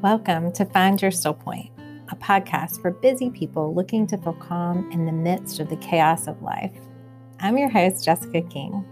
Welcome 0.00 0.52
to 0.52 0.64
Find 0.64 1.02
Your 1.02 1.10
Still 1.10 1.34
Point, 1.34 1.72
a 2.08 2.14
podcast 2.14 2.80
for 2.80 2.92
busy 2.92 3.30
people 3.30 3.74
looking 3.74 4.06
to 4.06 4.16
feel 4.16 4.34
calm 4.34 4.88
in 4.92 5.06
the 5.06 5.10
midst 5.12 5.58
of 5.58 5.68
the 5.68 5.76
chaos 5.78 6.28
of 6.28 6.40
life. 6.40 6.70
I'm 7.40 7.58
your 7.58 7.68
host, 7.68 8.04
Jessica 8.04 8.42
King. 8.42 8.86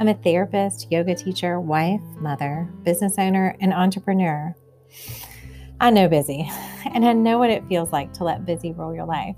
I'm 0.00 0.08
a 0.08 0.14
therapist, 0.14 0.90
yoga 0.90 1.14
teacher, 1.14 1.60
wife, 1.60 2.00
mother, 2.16 2.66
business 2.82 3.16
owner, 3.18 3.56
and 3.60 3.74
entrepreneur. 3.74 4.56
I 5.82 5.90
know 5.90 6.08
busy, 6.08 6.50
and 6.94 7.04
I 7.04 7.12
know 7.12 7.36
what 7.36 7.50
it 7.50 7.68
feels 7.68 7.92
like 7.92 8.14
to 8.14 8.24
let 8.24 8.46
busy 8.46 8.72
rule 8.72 8.94
your 8.94 9.04
life. 9.04 9.36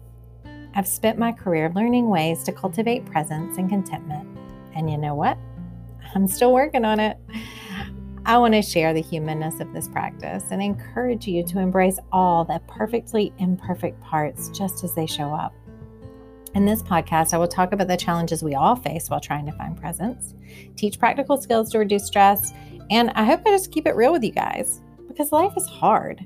I've 0.76 0.86
spent 0.86 1.18
my 1.18 1.32
career 1.32 1.72
learning 1.74 2.08
ways 2.08 2.44
to 2.44 2.52
cultivate 2.52 3.04
presence 3.04 3.58
and 3.58 3.68
contentment. 3.68 4.28
And 4.76 4.88
you 4.88 4.96
know 4.96 5.16
what? 5.16 5.36
I'm 6.14 6.28
still 6.28 6.52
working 6.52 6.84
on 6.84 7.00
it. 7.00 7.18
I 8.30 8.38
want 8.38 8.54
to 8.54 8.62
share 8.62 8.94
the 8.94 9.02
humanness 9.02 9.58
of 9.58 9.72
this 9.72 9.88
practice 9.88 10.44
and 10.52 10.62
encourage 10.62 11.26
you 11.26 11.42
to 11.46 11.58
embrace 11.58 11.98
all 12.12 12.44
the 12.44 12.62
perfectly 12.68 13.32
imperfect 13.38 14.00
parts 14.00 14.50
just 14.50 14.84
as 14.84 14.94
they 14.94 15.06
show 15.06 15.34
up. 15.34 15.52
In 16.54 16.64
this 16.64 16.80
podcast, 16.80 17.34
I 17.34 17.38
will 17.38 17.48
talk 17.48 17.72
about 17.72 17.88
the 17.88 17.96
challenges 17.96 18.44
we 18.44 18.54
all 18.54 18.76
face 18.76 19.10
while 19.10 19.18
trying 19.18 19.46
to 19.46 19.52
find 19.54 19.76
presence, 19.76 20.36
teach 20.76 20.96
practical 20.96 21.42
skills 21.42 21.72
to 21.72 21.80
reduce 21.80 22.06
stress, 22.06 22.52
and 22.88 23.10
I 23.16 23.24
hope 23.24 23.40
I 23.44 23.50
just 23.50 23.72
keep 23.72 23.88
it 23.88 23.96
real 23.96 24.12
with 24.12 24.22
you 24.22 24.30
guys 24.30 24.80
because 25.08 25.32
life 25.32 25.54
is 25.56 25.66
hard. 25.66 26.24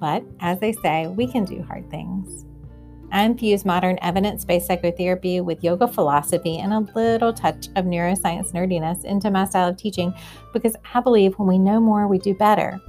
But 0.00 0.24
as 0.40 0.58
they 0.58 0.72
say, 0.72 1.06
we 1.06 1.28
can 1.28 1.44
do 1.44 1.62
hard 1.62 1.88
things. 1.88 2.46
I 3.12 3.24
infuse 3.24 3.66
modern 3.66 3.98
evidence 4.00 4.42
based 4.44 4.66
psychotherapy 4.66 5.42
with 5.42 5.62
yoga 5.62 5.86
philosophy 5.86 6.58
and 6.58 6.72
a 6.72 6.80
little 6.94 7.32
touch 7.32 7.68
of 7.76 7.84
neuroscience 7.84 8.52
nerdiness 8.52 9.04
into 9.04 9.30
my 9.30 9.44
style 9.44 9.68
of 9.68 9.76
teaching 9.76 10.14
because 10.54 10.74
I 10.94 11.00
believe 11.00 11.34
when 11.34 11.46
we 11.46 11.58
know 11.58 11.78
more, 11.78 12.08
we 12.08 12.18
do 12.18 12.34
better. 12.34 12.80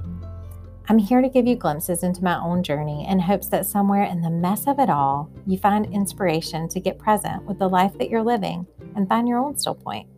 I'm 0.88 0.98
here 0.98 1.20
to 1.20 1.28
give 1.28 1.46
you 1.46 1.56
glimpses 1.56 2.02
into 2.02 2.24
my 2.24 2.40
own 2.40 2.62
journey 2.62 3.06
in 3.06 3.18
hopes 3.18 3.48
that 3.48 3.66
somewhere 3.66 4.04
in 4.04 4.22
the 4.22 4.30
mess 4.30 4.66
of 4.66 4.78
it 4.78 4.88
all, 4.88 5.30
you 5.46 5.58
find 5.58 5.86
inspiration 5.92 6.68
to 6.70 6.80
get 6.80 6.98
present 6.98 7.44
with 7.44 7.58
the 7.58 7.68
life 7.68 7.96
that 7.98 8.08
you're 8.08 8.22
living 8.22 8.66
and 8.96 9.08
find 9.08 9.28
your 9.28 9.38
own 9.38 9.58
still 9.58 9.74
point. 9.74 10.08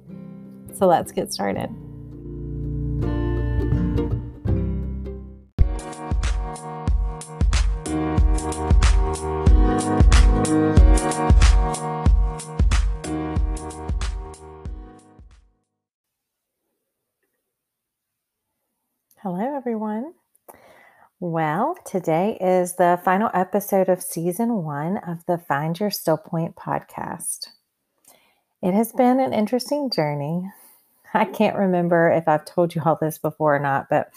So 0.73 0.87
let's 0.87 1.11
get 1.11 1.33
started. 1.33 1.69
Well, 21.29 21.77
today 21.85 22.39
is 22.41 22.77
the 22.77 23.01
final 23.05 23.31
episode 23.35 23.89
of 23.89 24.01
season 24.01 24.63
one 24.63 24.99
of 24.99 25.27
the 25.27 25.39
Find 25.39 25.77
Your 25.79 25.91
Still 25.91 26.19
Point 26.19 26.55
podcast. 26.55 27.49
It 28.63 28.75
has 28.75 28.93
been 28.93 29.19
an 29.19 29.33
interesting 29.33 29.91
journey. 29.91 30.49
I 31.15 31.25
can't 31.25 31.57
remember 31.57 32.09
if 32.11 32.29
I've 32.29 32.45
told 32.45 32.77
you 32.77 32.83
all 32.85 32.97
this 33.01 33.19
before 33.19 33.57
or 33.57 33.59
not, 33.59 33.89
but 33.91 34.11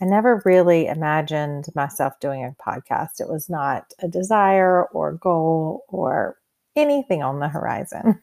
I 0.00 0.04
never 0.04 0.40
really 0.44 0.86
imagined 0.86 1.66
myself 1.74 2.20
doing 2.20 2.44
a 2.44 2.54
podcast. 2.62 3.20
It 3.20 3.28
was 3.28 3.50
not 3.50 3.92
a 3.98 4.06
desire 4.06 4.84
or 4.84 5.14
goal 5.14 5.82
or 5.88 6.38
anything 6.76 7.24
on 7.24 7.40
the 7.40 7.48
horizon. 7.48 8.20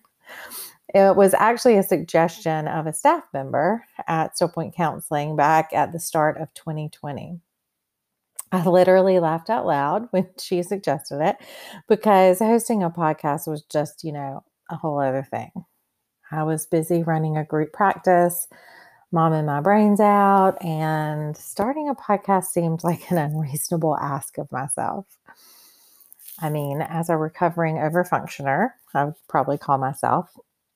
It 0.96 1.16
was 1.16 1.36
actually 1.36 1.78
a 1.78 1.84
suggestion 1.84 2.68
of 2.68 2.88
a 2.88 2.94
staff 2.94 3.26
member 3.32 3.86
at 4.08 4.38
Still 4.38 4.48
Point 4.48 4.74
Counseling 4.74 5.36
back 5.36 5.72
at 5.72 5.92
the 5.92 6.00
start 6.00 6.38
of 6.38 6.52
2020. 6.54 7.42
I 8.52 8.66
literally 8.66 9.20
laughed 9.20 9.50
out 9.50 9.66
loud 9.66 10.08
when 10.12 10.28
she 10.40 10.64
suggested 10.64 11.22
it 11.22 11.38
because 11.88 12.40
hosting 12.40 12.84
a 12.84 12.90
podcast 12.90 13.48
was 13.48 13.64
just, 13.64 14.04
you 14.04 14.12
know, 14.12 14.44
a 14.70 14.76
whole 14.76 15.00
other 15.00 15.24
thing. 15.24 15.52
I 16.32 16.44
was 16.44 16.66
busy 16.66 17.04
running 17.04 17.38
a 17.38 17.46
group 17.46 17.74
practice, 17.74 18.48
momming 19.14 19.46
my 19.46 19.62
brains 19.62 20.00
out, 20.00 20.64
and 20.64 21.36
starting 21.36 21.90
a 21.90 21.96
podcast 21.96 22.46
seemed 22.46 22.84
like 22.84 23.10
an 23.12 23.18
unreasonable 23.18 23.98
ask 23.98 24.38
of 24.38 24.52
myself. 24.52 25.06
I 26.42 26.50
mean, 26.50 26.82
as 26.82 27.10
a 27.10 27.18
recovering 27.18 27.76
overfunctioner, 27.76 28.70
I 28.94 29.06
would 29.06 29.16
probably 29.28 29.58
call 29.58 29.78
myself, 29.78 30.30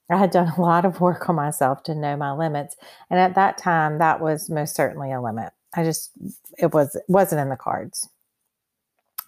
I 0.10 0.18
had 0.18 0.32
done 0.32 0.52
a 0.58 0.62
lot 0.62 0.86
of 0.86 1.02
work 1.02 1.30
on 1.30 1.36
myself 1.36 1.84
to 1.84 1.96
know 1.96 2.16
my 2.18 2.34
limits. 2.34 2.76
And 3.10 3.20
at 3.20 3.36
that 3.36 3.58
time, 3.58 3.98
that 4.00 4.22
was 4.22 4.50
most 4.50 4.76
certainly 4.76 5.12
a 5.12 5.22
limit. 5.22 5.54
I 5.76 5.84
just, 5.84 6.12
it 6.58 6.74
was, 6.74 7.00
wasn't 7.08 7.42
in 7.42 7.50
the 7.50 7.56
cards. 7.56 8.10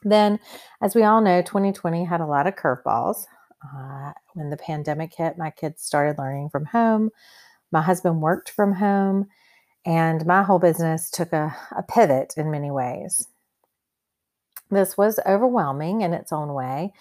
Then, 0.03 0.39
as 0.81 0.93
we 0.93 1.03
all 1.03 1.21
know, 1.21 1.41
2020 1.41 2.05
had 2.05 2.21
a 2.21 2.25
lot 2.25 2.47
of 2.47 2.55
curveballs. 2.55 3.25
Uh, 3.63 4.11
when 4.33 4.51
the 4.51 4.57
pandemic 4.57 5.13
hit, 5.15 5.37
my 5.37 5.49
kids 5.49 5.81
started 5.81 6.19
learning 6.19 6.49
from 6.49 6.65
home. 6.65 7.09
My 7.71 7.81
husband 7.81 8.21
worked 8.21 8.49
from 8.51 8.73
home, 8.73 9.27
and 9.85 10.25
my 10.25 10.43
whole 10.43 10.59
business 10.59 11.09
took 11.09 11.33
a, 11.33 11.55
a 11.75 11.81
pivot 11.81 12.35
in 12.37 12.51
many 12.51 12.69
ways. 12.69 13.27
This 14.69 14.97
was 14.97 15.19
overwhelming 15.25 16.01
in 16.01 16.13
its 16.13 16.31
own 16.31 16.53
way, 16.53 16.93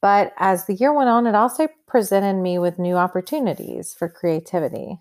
but 0.00 0.32
as 0.38 0.66
the 0.66 0.74
year 0.74 0.92
went 0.92 1.08
on, 1.08 1.26
it 1.26 1.34
also 1.34 1.68
presented 1.86 2.40
me 2.40 2.58
with 2.58 2.78
new 2.78 2.96
opportunities 2.96 3.94
for 3.94 4.08
creativity. 4.08 4.98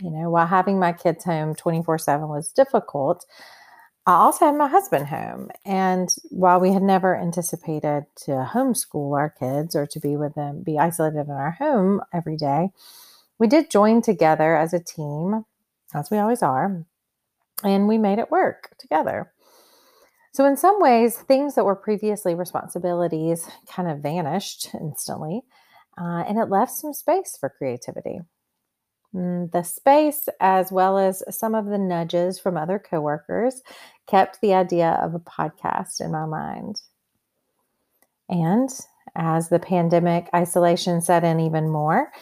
You 0.00 0.10
know, 0.10 0.30
while 0.30 0.46
having 0.46 0.78
my 0.78 0.92
kids 0.92 1.24
home 1.24 1.54
24 1.54 1.98
7 1.98 2.28
was 2.28 2.52
difficult, 2.52 3.26
I 4.06 4.14
also 4.14 4.46
had 4.46 4.56
my 4.56 4.68
husband 4.68 5.08
home. 5.08 5.50
And 5.64 6.08
while 6.30 6.60
we 6.60 6.72
had 6.72 6.82
never 6.82 7.16
anticipated 7.16 8.06
to 8.24 8.48
homeschool 8.52 9.18
our 9.18 9.30
kids 9.30 9.76
or 9.76 9.86
to 9.86 10.00
be 10.00 10.16
with 10.16 10.34
them, 10.34 10.62
be 10.62 10.78
isolated 10.78 11.26
in 11.26 11.30
our 11.30 11.50
home 11.52 12.00
every 12.12 12.36
day, 12.36 12.70
we 13.38 13.46
did 13.48 13.70
join 13.70 14.00
together 14.00 14.56
as 14.56 14.72
a 14.72 14.82
team, 14.82 15.44
as 15.94 16.10
we 16.10 16.18
always 16.18 16.42
are, 16.42 16.84
and 17.62 17.88
we 17.88 17.98
made 17.98 18.18
it 18.18 18.30
work 18.30 18.74
together. 18.78 19.32
So, 20.32 20.44
in 20.46 20.56
some 20.56 20.80
ways, 20.80 21.16
things 21.16 21.54
that 21.54 21.64
were 21.64 21.76
previously 21.76 22.34
responsibilities 22.34 23.48
kind 23.68 23.90
of 23.90 23.98
vanished 23.98 24.70
instantly, 24.74 25.42
uh, 26.00 26.24
and 26.26 26.38
it 26.38 26.48
left 26.48 26.72
some 26.72 26.92
space 26.92 27.36
for 27.38 27.48
creativity. 27.50 28.20
Mm, 29.14 29.50
the 29.52 29.62
space, 29.62 30.28
as 30.40 30.70
well 30.70 30.98
as 30.98 31.22
some 31.30 31.54
of 31.54 31.66
the 31.66 31.78
nudges 31.78 32.38
from 32.38 32.56
other 32.56 32.78
coworkers, 32.78 33.62
kept 34.06 34.40
the 34.40 34.54
idea 34.54 34.90
of 35.02 35.14
a 35.14 35.20
podcast 35.20 36.00
in 36.00 36.12
my 36.12 36.26
mind. 36.26 36.82
And 38.28 38.68
as 39.14 39.48
the 39.48 39.58
pandemic 39.58 40.28
isolation 40.34 41.00
set 41.00 41.24
in 41.24 41.40
even 41.40 41.70
more, 41.70 42.12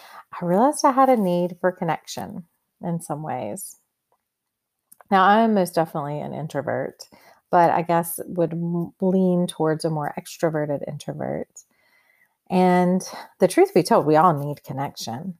I 0.41 0.45
realized 0.45 0.85
I 0.85 0.93
had 0.93 1.09
a 1.09 1.17
need 1.17 1.57
for 1.61 1.73
connection 1.73 2.45
in 2.83 3.01
some 3.01 3.23
ways. 3.23 3.77
Now, 5.11 5.25
I'm 5.25 5.55
most 5.55 5.75
definitely 5.75 6.21
an 6.21 6.33
introvert 6.33 7.09
but 7.51 7.71
I 7.71 7.83
guess 7.83 8.21
would 8.27 8.53
lean 9.01 9.47
towards 9.47 9.85
a 9.85 9.91
more 9.91 10.15
extroverted 10.19 10.87
introvert. 10.89 11.49
And 12.51 13.03
the 13.41 13.49
truth 13.49 13.75
be 13.75 13.83
told, 13.83 14.07
we 14.07 14.17
all 14.17 14.35
need 14.35 14.65
connection. 14.65 15.39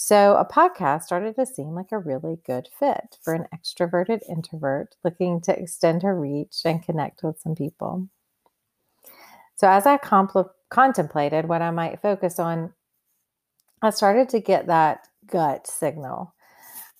So 0.00 0.36
a 0.36 0.44
podcast 0.44 1.02
started 1.02 1.34
to 1.34 1.44
seem 1.44 1.74
like 1.74 1.90
a 1.90 1.98
really 1.98 2.38
good 2.46 2.68
fit 2.78 3.18
for 3.20 3.34
an 3.34 3.46
extroverted 3.52 4.20
introvert 4.28 4.94
looking 5.02 5.40
to 5.40 5.58
extend 5.58 6.04
her 6.04 6.18
reach 6.18 6.60
and 6.64 6.80
connect 6.80 7.24
with 7.24 7.40
some 7.40 7.56
people. 7.56 8.08
So 9.56 9.68
as 9.68 9.86
I 9.86 9.96
compl- 9.96 10.50
contemplated 10.70 11.48
what 11.48 11.62
I 11.62 11.72
might 11.72 12.00
focus 12.00 12.38
on, 12.38 12.74
I 13.82 13.90
started 13.90 14.28
to 14.28 14.40
get 14.40 14.68
that 14.68 15.08
gut 15.26 15.66
signal 15.66 16.32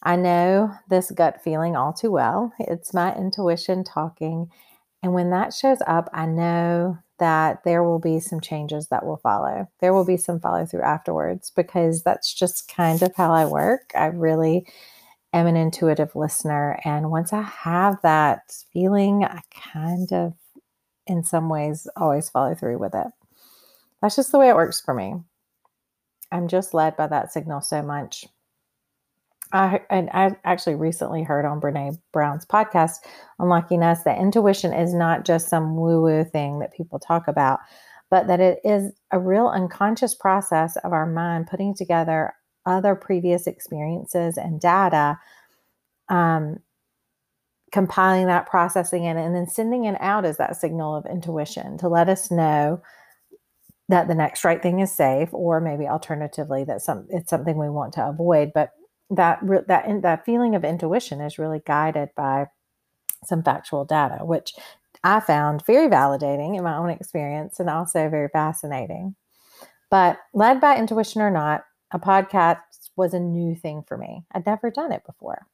I 0.02 0.16
know 0.16 0.72
this 0.88 1.10
gut 1.10 1.42
feeling 1.42 1.76
all 1.76 1.92
too 1.92 2.10
well. 2.10 2.52
It's 2.58 2.94
my 2.94 3.14
intuition 3.16 3.82
talking. 3.82 4.50
And 5.02 5.12
when 5.12 5.30
that 5.30 5.52
shows 5.52 5.78
up, 5.86 6.08
I 6.12 6.26
know 6.26 6.98
that 7.18 7.64
there 7.64 7.82
will 7.82 7.98
be 7.98 8.20
some 8.20 8.40
changes 8.40 8.88
that 8.88 9.04
will 9.04 9.16
follow. 9.18 9.68
There 9.80 9.92
will 9.92 10.04
be 10.04 10.16
some 10.16 10.40
follow 10.40 10.66
through 10.66 10.82
afterwards 10.82 11.50
because 11.54 12.02
that's 12.02 12.32
just 12.32 12.72
kind 12.74 13.02
of 13.02 13.14
how 13.16 13.32
I 13.32 13.44
work. 13.44 13.92
I 13.94 14.06
really 14.06 14.66
am 15.32 15.46
an 15.46 15.56
intuitive 15.56 16.16
listener. 16.16 16.78
And 16.84 17.10
once 17.10 17.32
I 17.32 17.42
have 17.42 18.00
that 18.02 18.52
feeling, 18.72 19.24
I 19.24 19.40
kind 19.50 20.12
of, 20.12 20.34
in 21.06 21.24
some 21.24 21.48
ways, 21.48 21.86
always 21.96 22.30
follow 22.30 22.54
through 22.54 22.78
with 22.78 22.94
it. 22.94 23.08
That's 24.00 24.16
just 24.16 24.32
the 24.32 24.38
way 24.38 24.48
it 24.48 24.56
works 24.56 24.80
for 24.80 24.94
me. 24.94 25.14
I'm 26.30 26.48
just 26.48 26.74
led 26.74 26.96
by 26.96 27.06
that 27.08 27.32
signal 27.32 27.60
so 27.60 27.82
much. 27.82 28.26
I 29.52 29.80
and 29.90 30.10
I 30.12 30.32
actually 30.44 30.74
recently 30.74 31.22
heard 31.22 31.44
on 31.44 31.60
Brene 31.60 31.98
Brown's 32.12 32.44
podcast, 32.44 32.96
Unlocking 33.38 33.82
Us, 33.82 34.02
that 34.02 34.18
intuition 34.18 34.72
is 34.72 34.92
not 34.92 35.24
just 35.24 35.48
some 35.48 35.76
woo-woo 35.76 36.24
thing 36.24 36.58
that 36.58 36.74
people 36.74 36.98
talk 36.98 37.28
about, 37.28 37.60
but 38.10 38.26
that 38.26 38.40
it 38.40 38.60
is 38.64 38.92
a 39.10 39.18
real 39.18 39.48
unconscious 39.48 40.14
process 40.14 40.76
of 40.78 40.92
our 40.92 41.06
mind 41.06 41.46
putting 41.46 41.74
together 41.74 42.34
other 42.66 42.94
previous 42.94 43.46
experiences 43.46 44.36
and 44.36 44.60
data 44.60 45.18
um, 46.08 46.58
compiling 47.72 48.26
that, 48.26 48.46
processing 48.46 49.04
it, 49.04 49.16
and 49.16 49.34
then 49.34 49.46
sending 49.46 49.84
it 49.84 49.96
out 50.00 50.24
as 50.24 50.36
that 50.38 50.56
signal 50.56 50.94
of 50.94 51.06
intuition 51.06 51.78
to 51.78 51.88
let 51.88 52.08
us 52.08 52.30
know 52.30 52.82
that 53.88 54.08
the 54.08 54.14
next 54.14 54.44
right 54.44 54.62
thing 54.62 54.80
is 54.80 54.94
safe, 54.94 55.30
or 55.32 55.60
maybe 55.60 55.86
alternatively 55.86 56.64
that 56.64 56.82
some 56.82 57.06
it's 57.10 57.30
something 57.30 57.56
we 57.56 57.70
want 57.70 57.94
to 57.94 58.06
avoid. 58.06 58.52
But 58.54 58.70
that 59.10 59.40
that 59.68 60.02
that 60.02 60.24
feeling 60.24 60.54
of 60.54 60.64
intuition 60.64 61.20
is 61.20 61.38
really 61.38 61.62
guided 61.64 62.10
by 62.16 62.46
some 63.24 63.42
factual 63.42 63.84
data, 63.84 64.24
which 64.24 64.52
I 65.02 65.20
found 65.20 65.64
very 65.66 65.88
validating 65.88 66.56
in 66.56 66.64
my 66.64 66.76
own 66.76 66.90
experience 66.90 67.60
and 67.60 67.70
also 67.70 68.08
very 68.08 68.28
fascinating. 68.28 69.14
But 69.90 70.18
led 70.34 70.60
by 70.60 70.76
intuition 70.76 71.22
or 71.22 71.30
not, 71.30 71.64
a 71.90 71.98
podcast 71.98 72.58
was 72.96 73.14
a 73.14 73.20
new 73.20 73.54
thing 73.54 73.82
for 73.86 73.96
me. 73.96 74.24
I'd 74.32 74.46
never 74.46 74.70
done 74.70 74.92
it 74.92 75.04
before. 75.06 75.46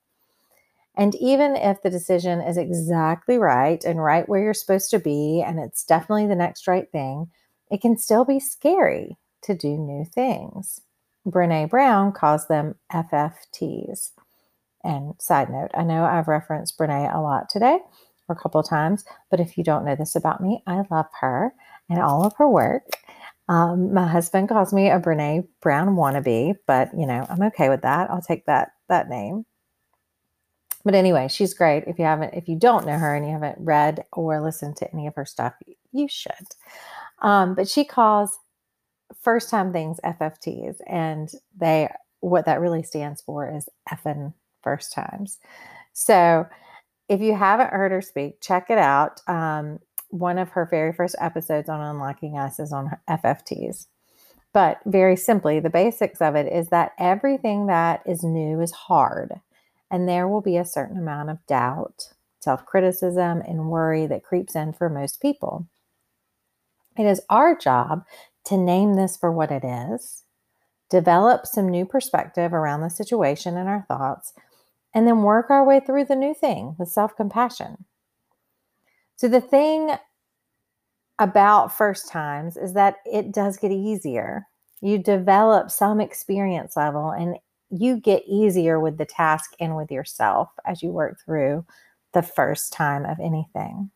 And 0.96 1.14
even 1.16 1.56
if 1.56 1.82
the 1.82 1.90
decision 1.90 2.40
is 2.40 2.56
exactly 2.56 3.36
right 3.36 3.82
and 3.84 4.02
right 4.02 4.28
where 4.28 4.42
you're 4.42 4.54
supposed 4.54 4.90
to 4.90 4.98
be, 4.98 5.42
and 5.44 5.58
it's 5.58 5.84
definitely 5.84 6.26
the 6.26 6.36
next 6.36 6.68
right 6.68 6.90
thing, 6.90 7.30
it 7.70 7.80
can 7.80 7.98
still 7.98 8.24
be 8.24 8.38
scary 8.38 9.16
to 9.42 9.54
do 9.54 9.76
new 9.76 10.04
things. 10.04 10.80
Brene 11.26 11.68
Brown 11.68 12.12
calls 12.12 12.46
them 12.48 12.74
FFTs. 12.92 14.12
And 14.82 15.14
side 15.18 15.50
note, 15.50 15.70
I 15.74 15.82
know 15.82 16.04
I've 16.04 16.28
referenced 16.28 16.78
Brene 16.78 17.14
a 17.14 17.20
lot 17.20 17.48
today 17.48 17.78
or 18.28 18.36
a 18.36 18.38
couple 18.38 18.62
times, 18.62 19.04
but 19.30 19.40
if 19.40 19.56
you 19.56 19.64
don't 19.64 19.84
know 19.84 19.96
this 19.96 20.14
about 20.14 20.42
me, 20.42 20.62
I 20.66 20.82
love 20.90 21.06
her 21.20 21.54
and 21.88 22.00
all 22.00 22.24
of 22.24 22.34
her 22.36 22.48
work. 22.48 22.84
Um, 23.48 23.92
my 23.92 24.06
husband 24.06 24.48
calls 24.48 24.72
me 24.72 24.90
a 24.90 25.00
Brene 25.00 25.46
Brown 25.60 25.96
wannabe, 25.96 26.54
but 26.66 26.90
you 26.96 27.06
know, 27.06 27.26
I'm 27.28 27.42
okay 27.42 27.68
with 27.68 27.82
that. 27.82 28.10
I'll 28.10 28.22
take 28.22 28.46
that 28.46 28.72
that 28.88 29.08
name. 29.08 29.44
But 30.84 30.94
anyway, 30.94 31.28
she's 31.28 31.54
great. 31.54 31.84
If 31.86 31.98
you 31.98 32.04
haven't, 32.04 32.34
if 32.34 32.46
you 32.46 32.56
don't 32.56 32.86
know 32.86 32.98
her 32.98 33.14
and 33.14 33.24
you 33.24 33.32
haven't 33.32 33.56
read 33.58 34.04
or 34.12 34.40
listened 34.40 34.76
to 34.76 34.92
any 34.92 35.06
of 35.06 35.14
her 35.14 35.24
stuff, 35.24 35.54
you 35.92 36.08
should. 36.08 36.32
Um, 37.22 37.54
but 37.54 37.68
she 37.68 37.84
calls 37.84 38.38
first 39.24 39.50
time 39.50 39.72
things 39.72 39.98
FFTs, 40.04 40.76
and 40.86 41.30
they 41.58 41.88
what 42.20 42.46
that 42.46 42.60
really 42.60 42.82
stands 42.82 43.20
for 43.20 43.48
is 43.48 43.68
effing 43.90 44.32
first 44.62 44.92
times. 44.92 45.38
So 45.92 46.46
if 47.08 47.20
you 47.20 47.34
haven't 47.34 47.70
heard 47.70 47.92
her 47.92 48.00
speak, 48.00 48.40
check 48.40 48.70
it 48.70 48.78
out. 48.78 49.20
Um, 49.28 49.78
one 50.08 50.38
of 50.38 50.50
her 50.50 50.66
very 50.70 50.92
first 50.92 51.16
episodes 51.20 51.68
on 51.68 51.80
Unlocking 51.80 52.38
Us 52.38 52.58
is 52.58 52.72
on 52.72 52.96
FFTs. 53.08 53.86
But 54.52 54.78
very 54.86 55.16
simply, 55.16 55.60
the 55.60 55.68
basics 55.68 56.22
of 56.22 56.36
it 56.36 56.50
is 56.50 56.68
that 56.68 56.92
everything 56.98 57.66
that 57.66 58.02
is 58.06 58.22
new 58.22 58.60
is 58.60 58.70
hard. 58.70 59.40
And 59.90 60.08
there 60.08 60.28
will 60.28 60.40
be 60.40 60.56
a 60.56 60.64
certain 60.64 60.96
amount 60.96 61.30
of 61.30 61.44
doubt, 61.46 62.12
self 62.40 62.64
criticism, 62.64 63.42
and 63.46 63.68
worry 63.68 64.06
that 64.06 64.22
creeps 64.22 64.54
in 64.54 64.72
for 64.72 64.88
most 64.88 65.20
people. 65.20 65.66
It 66.96 67.04
is 67.04 67.20
our 67.28 67.56
job 67.56 68.04
to 68.44 68.56
name 68.56 68.94
this 68.94 69.16
for 69.16 69.32
what 69.32 69.50
it 69.50 69.64
is, 69.64 70.24
develop 70.90 71.46
some 71.46 71.68
new 71.68 71.86
perspective 71.86 72.52
around 72.52 72.82
the 72.82 72.90
situation 72.90 73.56
and 73.56 73.68
our 73.68 73.84
thoughts, 73.88 74.32
and 74.94 75.06
then 75.06 75.22
work 75.22 75.50
our 75.50 75.64
way 75.64 75.80
through 75.80 76.04
the 76.04 76.16
new 76.16 76.34
thing 76.34 76.76
with 76.78 76.88
self 76.88 77.16
compassion. 77.16 77.84
So, 79.16 79.28
the 79.28 79.40
thing 79.40 79.92
about 81.18 81.76
first 81.76 82.08
times 82.08 82.56
is 82.56 82.74
that 82.74 82.96
it 83.04 83.32
does 83.32 83.56
get 83.56 83.70
easier. 83.70 84.46
You 84.80 84.98
develop 84.98 85.70
some 85.70 86.00
experience 86.00 86.76
level 86.76 87.10
and 87.10 87.36
you 87.70 87.98
get 87.98 88.22
easier 88.26 88.78
with 88.78 88.98
the 88.98 89.04
task 89.04 89.52
and 89.58 89.76
with 89.76 89.90
yourself 89.90 90.50
as 90.66 90.82
you 90.82 90.90
work 90.90 91.18
through 91.24 91.64
the 92.12 92.22
first 92.22 92.72
time 92.72 93.04
of 93.04 93.18
anything. 93.20 93.90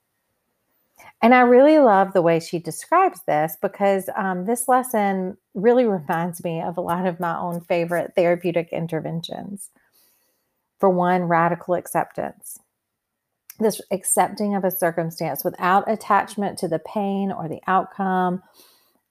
And 1.21 1.35
I 1.35 1.41
really 1.41 1.79
love 1.79 2.13
the 2.13 2.23
way 2.23 2.39
she 2.39 2.59
describes 2.59 3.21
this 3.27 3.57
because 3.61 4.09
um, 4.17 4.47
this 4.47 4.69
lesson 4.69 5.37
really 5.55 5.85
reminds 5.87 6.43
me 6.45 6.61
of 6.61 6.77
a 6.77 6.83
lot 6.83 7.07
of 7.07 7.21
my 7.21 7.37
own 7.39 7.61
favorite 7.61 8.13
therapeutic 8.15 8.69
interventions. 8.73 9.71
For 10.79 10.89
one, 10.89 11.25
radical 11.25 11.75
acceptance. 11.75 12.61
This 13.59 13.81
accepting 13.91 14.55
of 14.55 14.63
a 14.63 14.71
circumstance 14.71 15.43
without 15.43 15.91
attachment 15.91 16.59
to 16.59 16.69
the 16.69 16.79
pain 16.79 17.33
or 17.33 17.49
the 17.49 17.61
outcome 17.67 18.43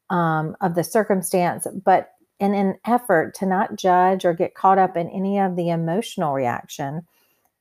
um, 0.09 0.55
of 0.61 0.75
the 0.75 0.85
circumstance, 0.85 1.67
but 1.83 2.11
in 2.39 2.53
an 2.53 2.75
effort 2.85 3.33
to 3.35 3.45
not 3.45 3.75
judge 3.75 4.23
or 4.23 4.33
get 4.33 4.55
caught 4.55 4.77
up 4.77 4.95
in 4.95 5.09
any 5.09 5.39
of 5.39 5.57
the 5.57 5.69
emotional 5.69 6.33
reaction 6.33 7.05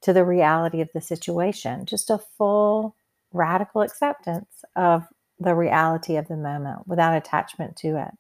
to 0.03 0.13
the 0.13 0.25
reality 0.25 0.81
of 0.81 0.89
the 0.95 1.01
situation. 1.01 1.87
Just 1.87 2.11
a 2.11 2.21
full 2.39 2.95
radical 3.37 3.83
acceptance 3.83 4.65
of 4.75 5.05
the 5.39 5.55
reality 5.55 6.17
of 6.17 6.29
the 6.29 6.37
moment 6.37 6.87
without 6.87 7.17
attachment 7.17 7.77
to 7.77 8.01
it. 8.01 8.11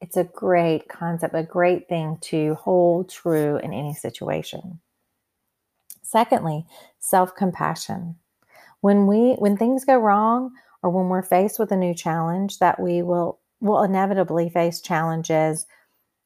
It's 0.00 0.16
a 0.16 0.24
great 0.24 0.88
concept, 0.88 1.34
a 1.34 1.42
great 1.42 1.88
thing 1.88 2.18
to 2.22 2.54
hold 2.56 3.08
true 3.08 3.56
in 3.56 3.72
any 3.72 3.94
situation. 3.94 4.80
Secondly, 6.02 6.66
self-compassion. 6.98 8.16
When 8.80 9.06
we 9.06 9.34
when 9.38 9.56
things 9.56 9.86
go 9.86 9.96
wrong 9.96 10.52
or 10.82 10.90
when 10.90 11.08
we're 11.08 11.22
faced 11.22 11.58
with 11.58 11.72
a 11.72 11.76
new 11.76 11.94
challenge 11.94 12.58
that 12.58 12.78
we 12.78 13.02
will 13.02 13.40
will 13.60 13.82
inevitably 13.82 14.50
face 14.50 14.80
challenges 14.82 15.66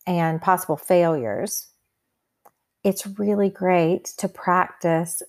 and 0.07 0.43
possible 0.43 0.77
failures. 0.77 1.69
It's 2.83 3.07
really 3.19 3.51
great 3.51 4.07
to 4.19 4.29
practice 4.29 5.23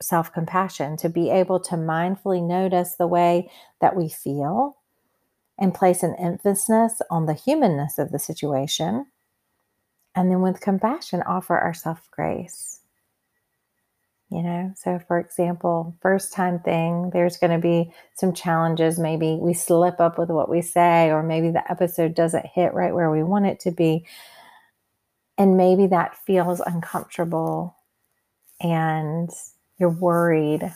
self 0.00 0.32
compassion, 0.32 0.96
to 0.98 1.08
be 1.08 1.30
able 1.30 1.60
to 1.60 1.74
mindfully 1.74 2.46
notice 2.46 2.94
the 2.94 3.06
way 3.06 3.50
that 3.80 3.96
we 3.96 4.08
feel 4.08 4.76
and 5.58 5.74
place 5.74 6.02
an 6.02 6.14
emphasis 6.16 7.00
on 7.10 7.26
the 7.26 7.34
humanness 7.34 7.98
of 7.98 8.12
the 8.12 8.18
situation. 8.18 9.06
And 10.14 10.30
then 10.30 10.42
with 10.42 10.60
compassion, 10.60 11.22
offer 11.22 11.58
ourselves 11.60 12.02
grace. 12.10 12.80
You 14.30 14.42
know, 14.42 14.72
so 14.74 14.98
for 15.06 15.20
example, 15.20 15.96
first 16.02 16.32
time 16.32 16.58
thing, 16.58 17.10
there's 17.12 17.36
going 17.36 17.52
to 17.52 17.58
be 17.58 17.92
some 18.16 18.32
challenges. 18.32 18.98
Maybe 18.98 19.38
we 19.40 19.54
slip 19.54 20.00
up 20.00 20.18
with 20.18 20.30
what 20.30 20.48
we 20.48 20.62
say, 20.62 21.10
or 21.10 21.22
maybe 21.22 21.50
the 21.50 21.70
episode 21.70 22.14
doesn't 22.14 22.46
hit 22.46 22.74
right 22.74 22.92
where 22.92 23.10
we 23.10 23.22
want 23.22 23.46
it 23.46 23.60
to 23.60 23.70
be. 23.70 24.04
And 25.38 25.56
maybe 25.56 25.86
that 25.88 26.16
feels 26.26 26.60
uncomfortable 26.60 27.76
and 28.60 29.30
you're 29.78 29.90
worried 29.90 30.72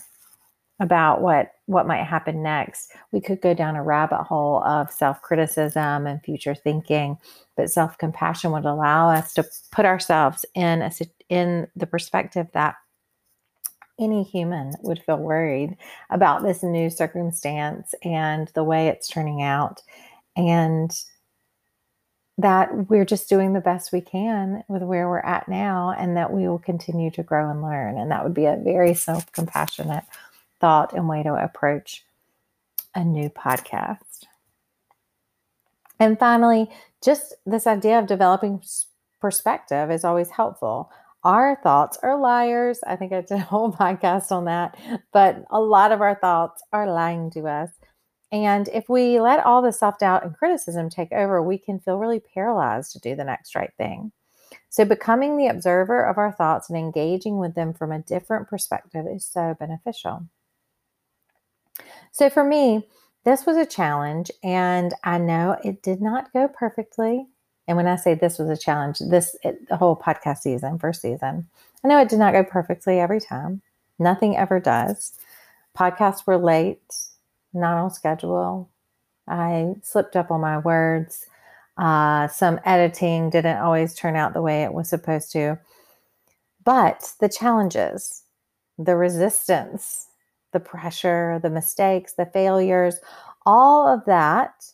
about 0.81 1.21
what 1.21 1.53
what 1.67 1.87
might 1.87 2.05
happen 2.05 2.43
next. 2.43 2.91
We 3.13 3.21
could 3.21 3.41
go 3.41 3.55
down 3.55 3.77
a 3.77 3.83
rabbit 3.83 4.25
hole 4.25 4.63
of 4.65 4.91
self-criticism 4.91 6.07
and 6.07 6.23
future 6.23 6.55
thinking 6.55 7.19
but 7.57 7.71
self-compassion 7.71 8.51
would 8.53 8.65
allow 8.65 9.11
us 9.11 9.35
to 9.35 9.45
put 9.71 9.85
ourselves 9.85 10.47
in 10.55 10.83
a 10.83 10.91
in 11.29 11.69
the 11.77 11.87
perspective 11.87 12.47
that 12.55 12.77
any 14.01 14.23
human 14.23 14.73
would 14.83 15.03
feel 15.03 15.19
worried 15.19 15.77
about 16.09 16.43
this 16.43 16.63
new 16.63 16.89
circumstance 16.89 17.95
and 18.03 18.51
the 18.55 18.65
way 18.65 18.89
it's 18.89 19.09
turning 19.09 19.43
out. 19.43 19.83
And 20.37 20.91
that 22.41 22.89
we're 22.89 23.05
just 23.05 23.29
doing 23.29 23.53
the 23.53 23.61
best 23.61 23.93
we 23.93 24.01
can 24.01 24.65
with 24.69 24.83
where 24.83 25.09
we're 25.09 25.21
at 25.21 25.49
now 25.49 25.95
and 25.99 26.17
that 26.17 26.33
we 26.33 26.49
will 26.49 26.59
continue 26.59 27.11
to 27.13 27.23
grow 27.23 27.51
and 27.51 27.63
learn. 27.63 27.99
And 27.99 28.11
that 28.11 28.25
would 28.25 28.35
be 28.35 28.47
a 28.47 28.57
very 28.57 28.95
self 28.95 29.31
compassionate 29.33 30.05
thought 30.61 30.93
and 30.93 31.09
way 31.09 31.23
to 31.23 31.35
approach 31.35 32.05
a 32.95 33.05
new 33.05 33.29
podcast. 33.31 34.25
And 35.99 36.19
finally, 36.19 36.71
just 37.03 37.35
this 37.45 37.67
idea 37.67 37.99
of 37.99 38.07
developing 38.07 38.63
perspective 39.21 39.91
is 39.91 40.05
always 40.05 40.31
helpful. 40.31 40.91
Our 41.23 41.61
thoughts 41.63 41.99
are 42.03 42.19
liars. 42.19 42.81
I 42.87 42.97
think 42.97 43.13
I 43.13 43.21
did 43.21 43.33
a 43.33 43.39
whole 43.39 43.73
podcast 43.81 44.33
on 44.33 44.47
that, 44.47 44.79
but 45.13 45.45
a 45.51 45.61
lot 45.61 45.93
of 45.93 46.01
our 46.01 46.15
thoughts 46.15 46.63
are 46.73 46.91
lying 46.91 47.31
to 47.33 47.47
us. 47.47 47.71
And 48.33 48.69
if 48.69 48.89
we 48.89 49.21
let 49.21 49.45
all 49.45 49.61
the 49.61 49.73
self 49.73 49.99
doubt 49.99 50.25
and 50.25 50.37
criticism 50.37 50.89
take 50.89 51.13
over, 51.13 51.43
we 51.43 51.59
can 51.59 51.81
feel 51.81 51.99
really 51.99 52.21
paralyzed 52.21 52.93
to 52.93 53.01
do 53.01 53.17
the 53.17 53.25
next 53.25 53.55
right 53.55 53.73
thing. 53.77 54.13
So, 54.69 54.85
becoming 54.85 55.37
the 55.37 55.49
observer 55.49 56.05
of 56.05 56.17
our 56.17 56.33
thoughts 56.33 56.69
and 56.69 56.79
engaging 56.79 57.39
with 57.39 57.55
them 57.55 57.75
from 57.75 57.91
a 57.91 57.99
different 57.99 58.49
perspective 58.49 59.07
is 59.07 59.25
so 59.25 59.57
beneficial. 59.59 60.27
So, 62.13 62.31
for 62.31 62.45
me, 62.45 62.87
this 63.25 63.47
was 63.47 63.57
a 63.57 63.67
challenge, 63.67 64.31
and 64.43 64.95
I 65.03 65.19
know 65.19 65.57
it 65.65 65.83
did 65.83 66.01
not 66.01 66.33
go 66.33 66.49
perfectly. 66.49 67.27
And 67.67 67.77
when 67.77 67.87
I 67.87 67.97
say 67.97 68.15
this 68.15 68.39
was 68.39 68.49
a 68.49 68.57
challenge, 68.57 68.99
this 69.01 69.37
it, 69.43 69.69
the 69.69 69.77
whole 69.77 69.97
podcast 69.97 70.39
season, 70.39 70.79
first 70.79 71.03
season, 71.03 71.49
I 71.85 71.89
know 71.89 72.01
it 72.01 72.09
did 72.09 72.19
not 72.19 72.33
go 72.33 72.45
perfectly 72.45 73.01
every 73.01 73.21
time. 73.21 73.63
Nothing 73.99 74.37
ever 74.37 74.61
does. 74.61 75.13
Podcasts 75.77 76.27
were 76.27 76.39
late 76.39 76.81
not 77.53 77.77
on 77.77 77.91
schedule. 77.91 78.71
I 79.29 79.75
slipped 79.83 80.17
up 80.17 80.31
on 80.31 80.41
my 80.41 80.59
words. 80.59 81.27
Uh, 81.77 82.29
some 82.29 82.61
editing 82.65 83.31
didn't 83.31 83.59
always 83.59 83.95
turn 83.95 84.17
out 84.17 84.35
the 84.35 84.43
way 84.43 84.63
it 84.65 84.73
was 84.73 84.89
supposed 84.89 85.33
to. 85.33 85.59
But 86.65 87.13
the 87.21 87.29
challenges 87.29 88.25
the 88.79 88.97
resistance, 88.97 90.07
the 90.53 90.61
pressure, 90.61 91.39
the 91.43 91.51
mistakes, 91.51 92.15
the 92.15 92.25
failures, 92.25 92.97
all 93.45 93.87
of 93.87 94.05
that, 94.07 94.73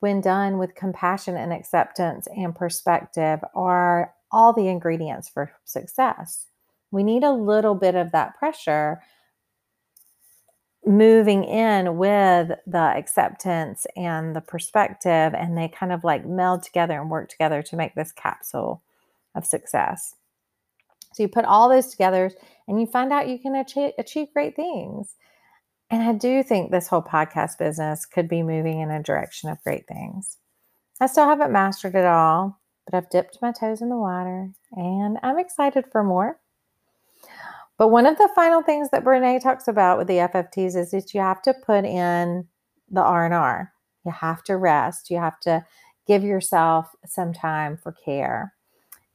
when 0.00 0.20
done 0.20 0.58
with 0.58 0.74
compassion 0.74 1.36
and 1.36 1.52
acceptance 1.52 2.26
and 2.36 2.54
perspective, 2.54 3.40
are 3.54 4.12
all 4.32 4.52
the 4.52 4.66
ingredients 4.68 5.28
for 5.28 5.52
success. 5.64 6.46
We 6.90 7.02
need 7.02 7.22
a 7.22 7.32
little 7.32 7.74
bit 7.74 7.94
of 7.94 8.12
that 8.12 8.36
pressure 8.36 9.00
moving 10.86 11.44
in 11.44 11.96
with 11.96 12.52
the 12.66 12.78
acceptance 12.78 13.86
and 13.96 14.36
the 14.36 14.40
perspective, 14.40 15.34
and 15.34 15.58
they 15.58 15.68
kind 15.68 15.92
of 15.92 16.04
like 16.04 16.24
meld 16.24 16.62
together 16.62 17.00
and 17.00 17.10
work 17.10 17.28
together 17.28 17.62
to 17.62 17.76
make 17.76 17.94
this 17.94 18.12
capsule 18.12 18.82
of 19.34 19.44
success. 19.44 20.14
So 21.12 21.22
you 21.22 21.28
put 21.28 21.44
all 21.44 21.68
those 21.68 21.88
together 21.88 22.30
and 22.68 22.80
you 22.80 22.86
find 22.86 23.12
out 23.12 23.28
you 23.28 23.38
can 23.38 23.54
achieve, 23.54 23.92
achieve 23.98 24.28
great 24.32 24.54
things. 24.54 25.14
And 25.90 26.02
I 26.02 26.12
do 26.12 26.42
think 26.42 26.70
this 26.70 26.88
whole 26.88 27.02
podcast 27.02 27.58
business 27.58 28.06
could 28.06 28.28
be 28.28 28.42
moving 28.42 28.80
in 28.80 28.90
a 28.90 29.02
direction 29.02 29.50
of 29.50 29.62
great 29.62 29.86
things. 29.86 30.36
I 31.00 31.06
still 31.06 31.26
haven't 31.26 31.52
mastered 31.52 31.94
it 31.94 32.04
all, 32.04 32.60
but 32.84 32.96
I've 32.96 33.10
dipped 33.10 33.38
my 33.40 33.52
toes 33.52 33.82
in 33.82 33.88
the 33.88 33.96
water 33.96 34.50
and 34.72 35.18
I'm 35.22 35.38
excited 35.38 35.86
for 35.90 36.02
more. 36.02 36.38
But 37.78 37.88
one 37.88 38.06
of 38.06 38.16
the 38.16 38.30
final 38.34 38.62
things 38.62 38.88
that 38.90 39.04
Brene 39.04 39.40
talks 39.42 39.68
about 39.68 39.98
with 39.98 40.06
the 40.06 40.14
FFTs 40.14 40.76
is 40.76 40.90
that 40.92 41.12
you 41.12 41.20
have 41.20 41.42
to 41.42 41.54
put 41.54 41.84
in 41.84 42.46
the 42.90 43.02
R&R. 43.02 43.72
You 44.04 44.12
have 44.12 44.42
to 44.44 44.56
rest. 44.56 45.10
You 45.10 45.18
have 45.18 45.38
to 45.40 45.64
give 46.06 46.22
yourself 46.22 46.94
some 47.04 47.32
time 47.32 47.76
for 47.76 47.92
care. 47.92 48.54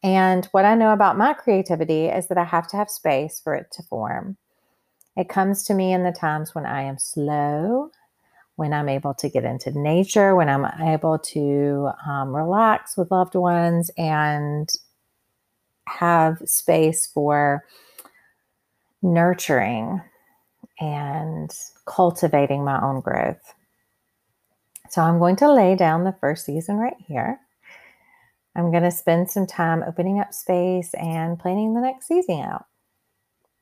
And 0.04 0.46
what 0.48 0.66
I 0.66 0.76
know 0.76 0.94
about 0.94 1.18
my 1.18 1.34
creativity 1.34 2.06
is 2.06 2.28
that 2.28 2.38
I 2.38 2.44
have 2.44 2.68
to 2.70 2.78
have 2.78 2.90
space 2.90 3.40
for 3.40 3.56
it 3.56 3.68
to 3.74 3.84
form. 3.84 4.38
It 5.16 5.30
comes 5.30 5.64
to 5.66 5.74
me 5.74 5.94
in 5.94 6.04
the 6.04 6.12
times 6.12 6.56
when 6.56 6.66
I 6.66 6.84
am 6.84 6.98
slow, 6.98 7.92
when 8.56 8.74
I'm 8.74 8.90
able 8.90 9.14
to 9.16 9.30
get 9.30 9.44
into 9.44 9.78
nature, 9.78 10.36
when 10.36 10.50
I'm 10.50 10.66
able 10.82 11.20
to 11.20 11.90
um, 12.08 12.36
relax 12.36 12.98
with 12.98 13.12
loved 13.12 13.36
ones 13.36 13.92
and 13.98 14.72
have 15.88 16.42
space 16.46 17.06
for 17.06 17.64
nurturing 19.02 20.02
and 20.80 21.52
cultivating 21.86 22.64
my 22.64 22.82
own 22.82 23.02
growth. 23.02 23.54
So 24.90 25.02
I'm 25.02 25.20
going 25.20 25.38
to 25.38 25.52
lay 25.52 25.76
down 25.76 26.04
the 26.04 26.16
first 26.20 26.46
season 26.46 26.76
right 26.76 26.98
here. 27.08 27.40
I'm 28.56 28.72
going 28.72 28.84
to 28.84 28.92
spend 28.92 29.30
some 29.30 29.48
time 29.48 29.84
opening 29.88 30.20
up 30.20 30.34
space 30.34 30.94
and 30.96 31.40
planning 31.40 31.74
the 31.74 31.82
next 31.82 32.08
season 32.08 32.42
out. 32.42 32.66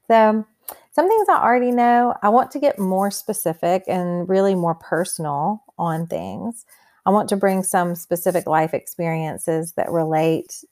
So, 0.08 0.46
some 0.92 1.08
things 1.08 1.30
I 1.30 1.42
already 1.42 1.72
know, 1.72 2.16
I 2.22 2.30
want 2.30 2.52
to 2.52 2.60
get 2.60 2.80
more 2.80 3.10
specific 3.10 3.84
and 3.88 4.28
really 4.28 4.56
more 4.56 4.76
personal 4.76 5.64
on 5.78 6.08
things. 6.08 6.66
I 7.06 7.12
want 7.12 7.30
to 7.30 7.38
bring 7.38 7.64
some 7.64 7.96
specific 7.96 8.46
life 8.46 8.74
experiences 8.74 9.74
that 9.74 9.92
relate 9.92 10.64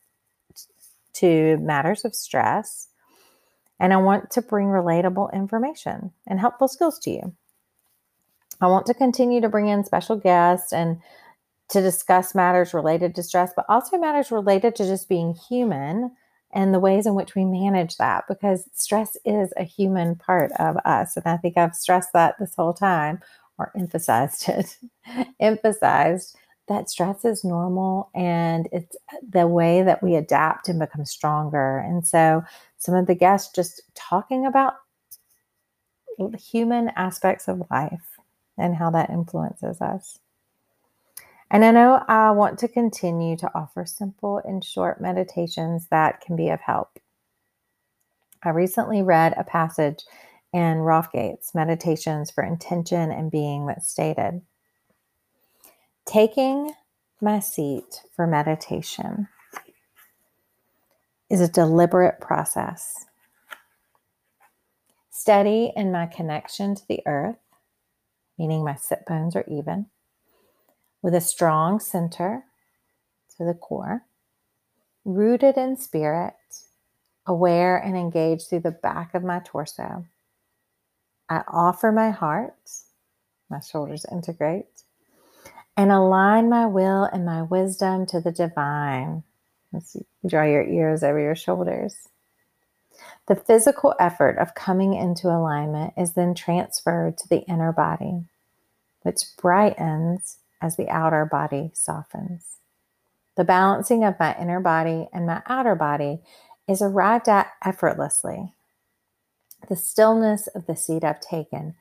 to 1.13 1.57
matters 1.57 2.05
of 2.05 2.13
stress. 2.13 2.89
And 3.79 3.93
I 3.93 3.97
want 3.97 4.31
to 4.31 4.41
bring 4.41 4.67
relatable 4.67 5.33
information 5.33 6.11
and 6.25 6.39
helpful 6.39 6.67
skills 6.67 6.99
to 6.99 7.11
you. 7.11 7.33
I 8.59 8.67
want 8.67 8.87
to 8.87 8.93
continue 8.93 9.41
to 9.41 9.49
bring 9.49 9.67
in 9.67 9.83
special 9.83 10.15
guests 10.15 10.73
and 10.73 10.99
to 11.69 11.81
discuss 11.81 12.33
matters 12.33 12.73
related 12.73 13.13
to 13.15 13.23
stress, 13.23 13.51
but 13.55 13.65
also 13.69 13.97
matters 13.97 14.31
related 14.31 14.75
to 14.75 14.85
just 14.85 15.09
being 15.09 15.35
human 15.35 16.11
and 16.53 16.73
the 16.73 16.79
ways 16.79 17.05
in 17.05 17.13
which 17.13 17.35
we 17.35 17.43
manage 17.43 17.97
that 17.97 18.23
because 18.27 18.69
stress 18.73 19.17
is 19.25 19.53
a 19.57 19.63
human 19.63 20.15
part 20.15 20.51
of 20.59 20.77
us. 20.85 21.17
And 21.17 21.25
I 21.25 21.37
think 21.37 21.57
I've 21.57 21.75
stressed 21.75 22.13
that 22.13 22.35
this 22.39 22.55
whole 22.55 22.73
time 22.73 23.19
or 23.57 23.71
emphasized 23.77 24.47
it, 24.49 24.77
emphasized 25.39 26.37
that 26.67 26.89
stress 26.89 27.23
is 27.23 27.43
normal 27.43 28.09
and 28.13 28.67
it's 28.71 28.95
the 29.27 29.47
way 29.47 29.83
that 29.83 30.03
we 30.03 30.15
adapt 30.15 30.67
and 30.67 30.79
become 30.79 31.05
stronger. 31.05 31.79
And 31.79 32.05
so 32.05 32.43
some 32.77 32.95
of 32.95 33.07
the 33.07 33.15
guests 33.15 33.51
just 33.53 33.81
talking 33.95 34.45
about 34.45 34.75
human 36.37 36.89
aspects 36.95 37.47
of 37.47 37.67
life 37.71 38.17
and 38.57 38.75
how 38.75 38.89
that 38.91 39.09
influences 39.09 39.81
us. 39.81 40.19
And 41.49 41.63
I 41.63 41.71
know 41.71 42.03
I 42.07 42.31
want 42.31 42.59
to 42.59 42.67
continue 42.67 43.37
to 43.37 43.51
offer 43.55 43.85
simple 43.85 44.41
and 44.43 44.63
short 44.63 44.99
meditations 44.99 45.87
that 45.91 46.19
can 46.19 46.35
be 46.35 46.49
of 46.49 46.59
help. 46.59 46.99
I 48.43 48.49
recently 48.49 49.01
read 49.01 49.33
a 49.37 49.43
passage 49.43 50.03
in 50.51 50.79
Rolf 50.79 51.11
Gates' 51.11 51.55
Meditations 51.55 52.31
for 52.31 52.43
Intention 52.43 53.11
and 53.11 53.31
Being 53.31 53.67
that 53.67 53.83
stated 53.83 54.41
Taking 56.07 56.71
my 57.19 57.41
seat 57.41 58.03
for 58.15 58.25
meditation 58.25 59.27
is 61.29 61.41
a 61.41 61.49
deliberate 61.49 62.21
process. 62.21 63.07
Steady 65.09 65.73
in 65.75 65.91
my 65.91 66.05
connection 66.05 66.75
to 66.75 66.87
the 66.87 67.01
earth, 67.05 67.35
meaning 68.39 68.63
my 68.63 68.75
sit 68.75 69.05
bones 69.05 69.35
are 69.35 69.43
even 69.49 69.87
with 71.01 71.13
a 71.13 71.19
strong 71.19 71.77
center 71.77 72.45
to 73.35 73.43
the 73.43 73.53
core, 73.53 74.03
rooted 75.03 75.57
in 75.57 75.75
spirit, 75.75 76.35
aware 77.25 77.75
and 77.75 77.97
engaged 77.97 78.47
through 78.47 78.61
the 78.61 78.71
back 78.71 79.13
of 79.13 79.25
my 79.25 79.41
torso. 79.43 80.05
I 81.27 81.43
offer 81.49 81.91
my 81.91 82.11
heart, 82.11 82.55
my 83.49 83.59
shoulders 83.59 84.05
integrate, 84.09 84.83
and 85.77 85.91
align 85.91 86.49
my 86.49 86.65
will 86.65 87.03
and 87.03 87.23
my 87.23 87.43
wisdom 87.43 88.07
to 88.07 88.19
the 88.19 88.31
divine. 88.31 89.23
Let's 89.71 89.95
draw 90.25 90.43
your 90.43 90.63
ears 90.63 91.03
over 91.03 91.19
your 91.19 91.35
shoulders. 91.35 92.09
The 93.27 93.35
physical 93.35 93.93
effort 93.99 94.39
of 94.39 94.55
coming 94.55 94.95
into 94.95 95.27
alignment 95.27 95.93
is 95.95 96.13
then 96.13 96.33
transferred 96.33 97.17
to 97.19 97.29
the 97.29 97.41
inner 97.41 97.71
body, 97.71 98.25
which 99.03 99.21
brightens 99.39 100.37
as 100.59 100.77
the 100.77 100.89
outer 100.89 101.25
body 101.25 101.69
softens. 101.75 102.55
The 103.35 103.43
balancing 103.43 104.03
of 104.03 104.19
my 104.19 104.35
inner 104.39 104.59
body 104.59 105.07
and 105.13 105.27
my 105.27 105.43
outer 105.45 105.75
body 105.75 106.21
is 106.67 106.81
arrived 106.81 107.29
at 107.29 107.51
effortlessly. 107.63 108.53
The 109.69 109.75
stillness 109.75 110.47
of 110.47 110.65
the 110.65 110.75
seat 110.75 111.03
I've 111.03 111.21
taken 111.21 111.75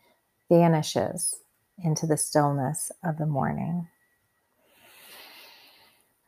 vanishes 0.50 1.37
into 1.83 2.06
the 2.06 2.16
stillness 2.16 2.90
of 3.04 3.18
the 3.18 3.26
morning. 3.26 3.88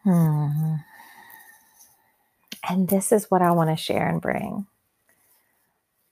Hmm. 0.04 0.76
And 2.68 2.88
this 2.88 3.12
is 3.12 3.30
what 3.30 3.42
I 3.42 3.50
want 3.52 3.70
to 3.70 3.76
share 3.76 4.08
and 4.08 4.20
bring 4.20 4.66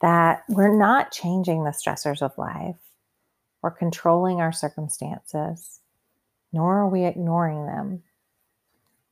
that 0.03 0.43
we're 0.49 0.77
not 0.77 1.11
changing 1.11 1.65
the 1.65 1.71
stressors 1.71 2.21
of 2.21 2.37
life 2.37 2.77
or 3.63 3.71
controlling 3.71 4.41
our 4.41 4.53
circumstances 4.53 5.81
nor 6.57 6.79
are 6.79 6.89
we 6.89 7.05
ignoring 7.05 7.67
them. 7.67 8.03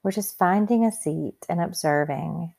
We're 0.02 0.12
just 0.12 0.38
finding 0.38 0.84
a 0.84 0.92
seat 0.92 1.44
and 1.48 1.60
observing. 1.60 2.54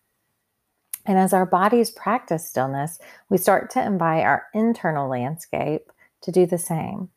And 1.05 1.17
as 1.17 1.33
our 1.33 1.45
bodies 1.45 1.89
practice 1.89 2.47
stillness, 2.47 2.99
we 3.29 3.37
start 3.37 3.71
to 3.71 3.83
invite 3.83 4.23
our 4.23 4.45
internal 4.53 5.09
landscape 5.09 5.91
to 6.21 6.31
do 6.31 6.45
the 6.45 6.57
same. 6.57 7.09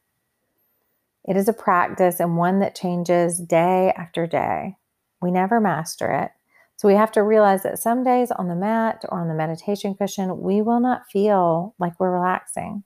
It 1.28 1.36
is 1.36 1.46
a 1.46 1.52
practice 1.52 2.20
and 2.20 2.38
one 2.38 2.60
that 2.60 2.74
changes 2.74 3.38
day 3.38 3.92
after 3.98 4.26
day. 4.26 4.78
We 5.20 5.30
never 5.30 5.60
master 5.60 6.10
it. 6.10 6.30
So 6.76 6.88
we 6.88 6.94
have 6.94 7.12
to 7.12 7.22
realize 7.22 7.64
that 7.64 7.78
some 7.78 8.02
days 8.02 8.30
on 8.30 8.48
the 8.48 8.54
mat 8.54 9.04
or 9.10 9.20
on 9.20 9.28
the 9.28 9.34
meditation 9.34 9.94
cushion, 9.94 10.40
we 10.40 10.62
will 10.62 10.80
not 10.80 11.06
feel 11.12 11.74
like 11.78 12.00
we're 12.00 12.12
relaxing. 12.12 12.82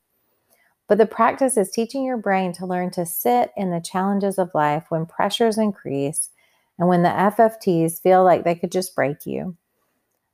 But 0.89 0.99
the 0.99 1.07
practice 1.07 1.57
is 1.57 1.71
teaching 1.71 2.05
your 2.05 2.17
brain 2.17 2.53
to 2.55 2.67
learn 2.67 2.91
to 2.93 3.07
sit 3.07 3.53
in 3.57 3.71
the 3.71 3.81
challenges 3.81 4.39
of 4.39 4.51
life 4.55 4.87
when 4.89 5.07
pressures 5.07 5.57
increase 5.57 6.31
and 6.81 6.89
when 6.89 7.05
the 7.05 7.11
FFTs 7.11 8.03
feel 8.03 8.25
like 8.25 8.43
they 8.43 8.57
could 8.57 8.73
just 8.73 8.97
break 8.97 9.25
you. 9.25 9.57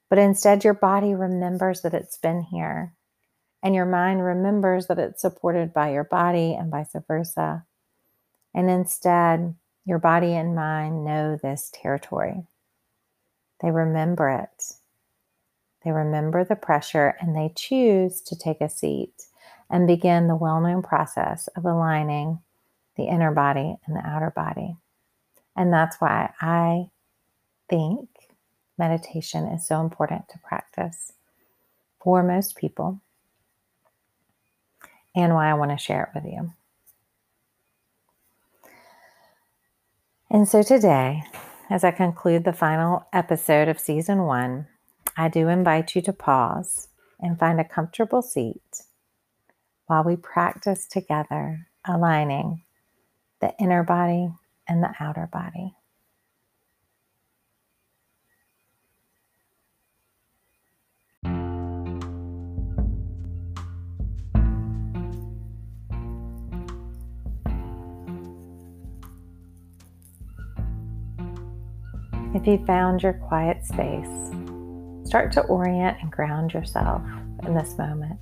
But 0.09 0.19
instead, 0.19 0.65
your 0.65 0.73
body 0.73 1.15
remembers 1.15 1.83
that 1.83 1.93
it's 1.93 2.17
been 2.17 2.41
here, 2.41 2.95
and 3.63 3.75
your 3.75 3.85
mind 3.85 4.25
remembers 4.25 4.87
that 4.87 4.99
it's 4.99 5.21
supported 5.21 5.75
by 5.75 5.93
your 5.93 6.05
body 6.05 6.55
and 6.55 6.71
vice 6.71 6.97
versa. 7.07 7.67
And 8.55 8.71
instead, 8.71 9.55
your 9.85 9.99
body 9.99 10.35
and 10.35 10.55
mind 10.55 11.05
know 11.05 11.37
this 11.37 11.71
territory. 11.73 12.45
They 13.61 13.71
remember 13.71 14.29
it. 14.29 14.75
They 15.85 15.93
remember 15.93 16.45
the 16.45 16.57
pressure 16.57 17.17
and 17.21 17.35
they 17.35 17.53
choose 17.55 18.21
to 18.23 18.37
take 18.37 18.61
a 18.61 18.69
seat 18.69 19.25
and 19.71 19.87
begin 19.87 20.29
the 20.29 20.37
well 20.37 20.61
known 20.61 20.83
process 20.83 21.49
of 21.57 21.65
aligning 21.65 22.41
the 22.97 23.05
inner 23.05 23.33
body 23.33 23.77
and 23.87 23.97
the 23.97 24.07
outer 24.07 24.31
body. 24.31 24.77
And 25.57 25.73
that's 25.73 26.01
why 26.01 26.33
I 26.41 26.91
think 27.69 28.09
meditation 28.77 29.47
is 29.47 29.67
so 29.67 29.81
important 29.81 30.29
to 30.29 30.39
practice 30.39 31.13
for 32.01 32.23
most 32.23 32.57
people 32.57 33.01
and 35.15 35.35
why 35.35 35.51
I 35.51 35.55
want 35.55 35.71
to 35.73 35.79
share 35.79 36.05
it 36.05 36.23
with 36.23 36.33
you. 36.33 36.53
And 40.31 40.47
so 40.47 40.63
today, 40.63 41.25
as 41.71 41.85
I 41.85 41.91
conclude 41.91 42.45
the 42.45 42.53
final 42.53 43.07
episode 43.15 43.67
of 43.67 43.81
season 43.81 44.25
one, 44.25 44.67
I 45.17 45.29
do 45.29 45.49
invite 45.49 45.95
you 45.95 46.03
to 46.03 46.13
pause 46.13 46.89
and 47.19 47.39
find 47.39 47.59
a 47.59 47.65
comfortable 47.65 48.21
seat 48.21 48.83
while 49.87 50.05
we 50.05 50.17
practice 50.17 50.87
together 50.87 51.67
aligning 51.87 52.63
the 53.41 53.55
inner 53.59 53.83
body 53.83 54.29
and 54.69 54.83
the 54.83 54.95
outer 55.01 55.31
body. 55.33 55.75
If 72.35 72.47
you 72.47 72.63
found 72.67 73.03
your 73.03 73.15
quiet 73.15 73.65
space, 73.65 74.07
start 75.05 75.33
to 75.33 75.41
orient 75.45 75.97
and 76.03 76.13
ground 76.13 76.53
yourself 76.53 77.01
in 77.47 77.55
this 77.55 77.79
moment. 77.79 78.21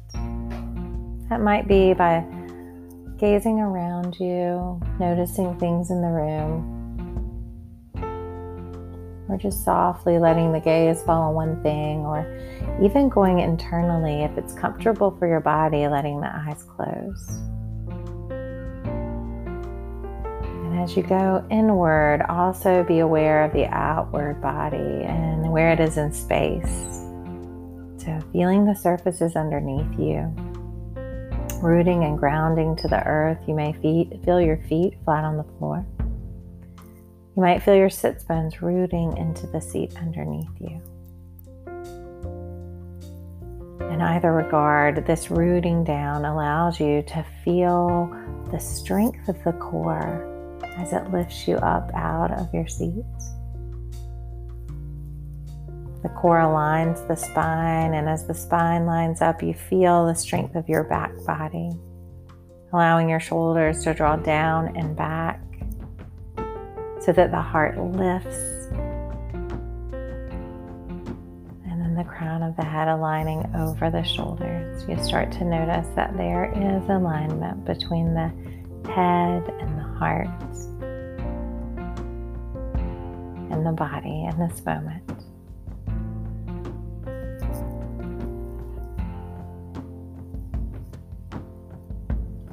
That 1.28 1.40
might 1.40 1.66
be 1.66 1.92
by 1.92 2.25
gazing 3.18 3.58
around 3.58 4.16
you, 4.20 4.80
noticing 5.00 5.58
things 5.58 5.90
in 5.90 6.02
the 6.02 6.08
room, 6.08 6.72
or 9.28 9.36
just 9.36 9.64
softly 9.64 10.20
letting 10.20 10.52
the 10.52 10.60
gaze 10.60 11.02
fall 11.02 11.22
on 11.30 11.34
one 11.34 11.60
thing, 11.64 12.06
or 12.06 12.25
even 12.80 13.08
going 13.08 13.40
internally 13.40 14.22
if 14.22 14.38
it's 14.38 14.54
comfortable 14.54 15.16
for 15.18 15.26
your 15.26 15.40
body, 15.40 15.88
letting 15.88 16.20
the 16.20 16.28
eyes 16.32 16.62
close. 16.62 17.40
As 20.87 20.97
you 20.97 21.02
go 21.02 21.45
inward, 21.50 22.23
also 22.28 22.85
be 22.85 23.00
aware 23.00 23.43
of 23.43 23.52
the 23.52 23.66
outward 23.66 24.40
body 24.40 24.76
and 24.76 25.50
where 25.50 25.73
it 25.73 25.81
is 25.81 25.97
in 25.97 26.12
space. 26.12 26.71
So, 27.99 28.21
feeling 28.33 28.64
the 28.64 28.75
surfaces 28.75 29.35
underneath 29.35 29.99
you 29.99 30.33
rooting 31.61 32.05
and 32.05 32.16
grounding 32.16 32.76
to 32.76 32.87
the 32.87 33.05
earth. 33.05 33.38
You 33.49 33.55
may 33.55 33.73
feet, 33.73 34.12
feel 34.25 34.40
your 34.40 34.59
feet 34.69 34.97
flat 35.05 35.25
on 35.25 35.37
the 35.37 35.47
floor. 35.59 35.85
You 36.78 37.43
might 37.43 37.64
feel 37.64 37.75
your 37.75 37.90
sit 37.90 38.25
bones 38.28 38.62
rooting 38.62 39.16
into 39.16 39.49
the 39.49 39.61
seat 39.61 39.97
underneath 39.97 40.50
you. 40.61 40.81
In 43.90 44.00
either 44.00 44.33
regard, 44.33 45.05
this 45.05 45.33
rooting 45.33 45.83
down 45.83 46.25
allows 46.25 46.78
you 46.78 47.02
to 47.09 47.26
feel 47.45 48.09
the 48.52 48.61
strength 48.61 49.28
of 49.28 49.43
the 49.43 49.52
core 49.55 50.36
as 50.76 50.92
it 50.92 51.11
lifts 51.11 51.49
you 51.49 51.56
up 51.56 51.90
out 51.95 52.30
of 52.30 52.52
your 52.52 52.66
seat. 52.66 53.04
The 56.02 56.09
core 56.11 56.38
aligns 56.38 57.06
the 57.09 57.16
spine, 57.16 57.95
and 57.95 58.09
as 58.09 58.26
the 58.26 58.35
spine 58.35 58.87
lines 58.87 59.23
up, 59.23 59.42
you 59.42 59.54
feel 59.54 60.06
the 60.06 60.14
strength 60.14 60.54
of 60.54 60.68
your 60.68 60.85
back 60.85 61.12
body, 61.25 61.71
allowing 62.73 63.09
your 63.09 63.18
shoulders 63.18 63.83
to 63.85 63.95
draw 63.95 64.16
down 64.16 64.76
and 64.76 64.95
back 64.95 65.40
so 67.00 67.12
that 67.12 67.30
the 67.30 67.40
heart 67.40 67.78
lifts. 67.78 68.68
And 71.64 71.80
then 71.80 71.95
the 71.97 72.04
crown 72.04 72.42
of 72.42 72.54
the 72.56 72.64
head 72.64 72.89
aligning 72.89 73.50
over 73.56 73.91
the 73.91 74.02
shoulders. 74.02 74.84
You 74.89 75.02
start 75.02 75.32
to 75.32 75.45
notice 75.45 75.89
that 75.97 76.17
there 76.17 76.52
is 76.54 76.89
alignment 76.89 77.65
between 77.65 78.15
the 78.15 78.28
head 78.91 79.49
and 79.60 79.75
heart 79.99 80.28
and 83.50 83.67
the 83.67 83.73
body 83.73 84.25
in 84.25 84.39
this 84.39 84.65
moment. 84.65 85.02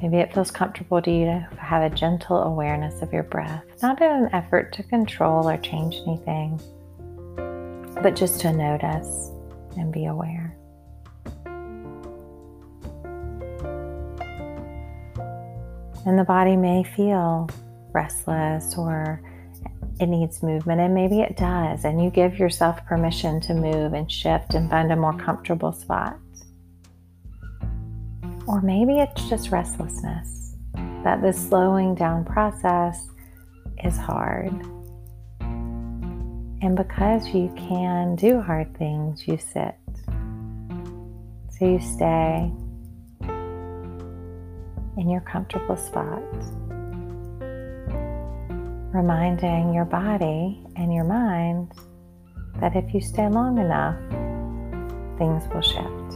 Maybe 0.02 0.18
it 0.18 0.34
feels 0.34 0.52
comfortable 0.52 1.02
to 1.02 1.10
you 1.10 1.26
to 1.26 1.48
have 1.58 1.90
a 1.90 1.96
gentle 1.96 2.44
awareness 2.44 3.02
of 3.02 3.14
your 3.14 3.24
breath, 3.24 3.64
not 3.82 4.02
in 4.02 4.12
an 4.12 4.30
effort 4.34 4.74
to 4.74 4.84
control 4.84 5.50
or 5.50 5.58
change 5.58 5.96
anything, 6.06 6.60
but 8.02 8.14
just 8.14 8.42
to 8.42 8.52
notice 8.52 9.32
and 9.78 9.94
be 9.94 10.06
aware. 10.06 10.58
And 16.06 16.20
the 16.20 16.24
body 16.24 16.58
may 16.58 16.84
feel 16.84 17.50
restless 17.94 18.76
or 18.78 19.22
it 20.00 20.08
needs 20.08 20.42
movement, 20.42 20.82
and 20.82 20.94
maybe 20.94 21.22
it 21.22 21.38
does. 21.38 21.86
And 21.86 22.04
you 22.04 22.10
give 22.10 22.38
yourself 22.40 22.84
permission 22.86 23.40
to 23.42 23.54
move 23.54 23.94
and 23.94 24.12
shift 24.12 24.54
and 24.56 24.70
find 24.70 24.92
a 24.92 24.96
more 24.96 25.14
comfortable 25.14 25.72
spot. 25.72 26.18
Or 28.48 28.62
maybe 28.62 29.00
it's 29.00 29.30
just 29.30 29.52
restlessness, 29.52 30.56
that 31.04 31.22
this 31.22 31.38
slowing 31.38 31.96
down 31.96 32.26
process 32.26 33.08
is 33.84 33.96
hard. 33.98 34.52
And 35.40 36.76
because 36.76 37.28
you 37.30 37.54
can 37.56 38.16
do 38.16 38.42
hard 38.42 38.76
things, 38.78 39.28
you 39.28 39.38
sit. 39.38 39.76
So 41.52 41.66
you 41.66 41.80
stay 41.80 42.52
in 44.98 45.10
your 45.10 45.22
comfortable 45.22 45.76
spot, 45.76 46.22
reminding 48.94 49.74
your 49.74 49.86
body 49.86 50.64
and 50.76 50.94
your 50.94 51.04
mind 51.04 51.72
that 52.60 52.76
if 52.76 52.94
you 52.94 53.02
stay 53.02 53.28
long 53.28 53.58
enough, 53.58 53.98
things 55.18 55.44
will 55.54 55.62
shift. 55.62 56.14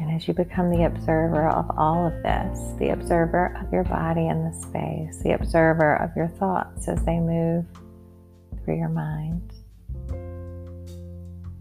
And 0.00 0.10
as 0.10 0.26
you 0.26 0.34
become 0.34 0.70
the 0.70 0.84
observer 0.84 1.48
of 1.48 1.70
all 1.76 2.06
of 2.06 2.22
this, 2.22 2.74
the 2.78 2.90
observer 2.90 3.56
of 3.60 3.72
your 3.72 3.84
body 3.84 4.28
in 4.28 4.44
the 4.44 4.52
space, 4.52 5.22
the 5.22 5.32
observer 5.32 5.96
of 5.96 6.10
your 6.16 6.28
thoughts 6.28 6.88
as 6.88 7.04
they 7.04 7.20
move 7.20 7.66
through 8.64 8.78
your 8.78 8.88
mind. 8.88 9.52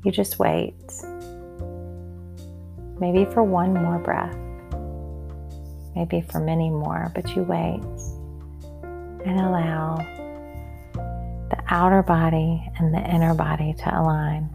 You 0.03 0.11
just 0.11 0.37
wait. 0.39 0.75
Maybe 2.99 3.25
for 3.33 3.43
one 3.43 3.73
more 3.73 3.99
breath, 3.99 4.35
maybe 5.95 6.21
for 6.21 6.39
many 6.39 6.69
more, 6.69 7.11
but 7.15 7.35
you 7.35 7.43
wait 7.43 7.81
and 9.25 9.39
allow 9.39 9.97
the 10.93 11.63
outer 11.69 12.03
body 12.03 12.69
and 12.77 12.93
the 12.93 12.99
inner 12.99 13.33
body 13.33 13.73
to 13.79 13.99
align. 13.99 14.49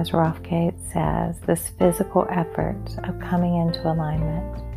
as 0.00 0.14
Rolf 0.14 0.42
Gates 0.42 0.82
says, 0.94 1.38
this 1.46 1.68
physical 1.78 2.26
effort 2.30 2.80
of 3.04 3.20
coming 3.20 3.56
into 3.56 3.86
alignment, 3.86 4.69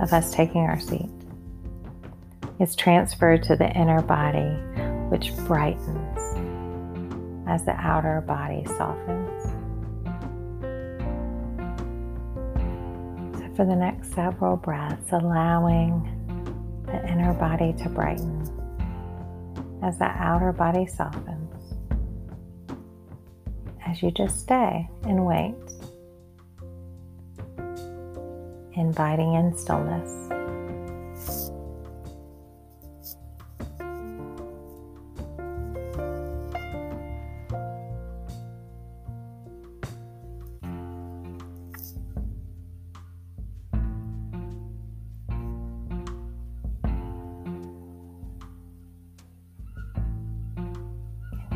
of 0.00 0.12
us 0.12 0.32
taking 0.32 0.62
our 0.62 0.78
seat, 0.80 1.10
is 2.60 2.74
transferred 2.74 3.42
to 3.44 3.56
the 3.56 3.70
inner 3.72 4.02
body, 4.02 4.50
which 5.10 5.36
brightens 5.46 6.18
as 7.48 7.64
the 7.64 7.74
outer 7.78 8.20
body 8.22 8.64
softens. 8.76 9.42
So, 13.38 13.54
for 13.54 13.64
the 13.64 13.76
next 13.76 14.12
several 14.14 14.56
breaths, 14.56 15.12
allowing 15.12 16.14
the 16.86 17.06
inner 17.10 17.32
body 17.34 17.72
to 17.82 17.88
brighten 17.88 18.42
as 19.82 19.98
the 19.98 20.06
outer 20.06 20.52
body 20.52 20.86
softens 20.86 21.48
as 23.88 24.02
you 24.02 24.10
just 24.10 24.40
stay 24.40 24.88
and 25.04 25.24
wait, 25.24 25.54
inviting 28.78 29.34
in 29.34 29.56
stillness. 29.56 30.28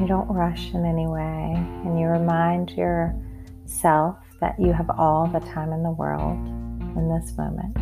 You 0.00 0.08
don't 0.08 0.28
rush 0.28 0.74
in 0.74 0.84
any 0.84 1.06
way, 1.06 1.54
and 1.84 2.00
you 2.00 2.08
remind 2.08 2.70
yourself 2.70 4.16
that 4.40 4.58
you 4.58 4.72
have 4.72 4.90
all 4.90 5.28
the 5.28 5.38
time 5.38 5.72
in 5.72 5.84
the 5.84 5.92
world. 5.92 6.51
In 6.96 7.08
this 7.08 7.36
moment. 7.36 7.76